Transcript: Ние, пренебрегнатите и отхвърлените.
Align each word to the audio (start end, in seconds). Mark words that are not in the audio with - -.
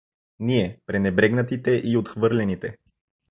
Ние, 0.39 0.79
пренебрегнатите 0.85 1.71
и 1.75 1.95
отхвърлените. 1.97 2.77